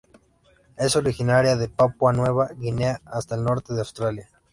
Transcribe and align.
Es 0.77 0.95
originaria 0.95 1.55
de 1.57 1.67
Papúa 1.69 2.11
Nueva 2.11 2.49
Guinea 2.57 3.01
hasta 3.05 3.35
el 3.35 3.43
norte 3.43 3.75
de 3.75 3.81
Australia. 3.81 4.29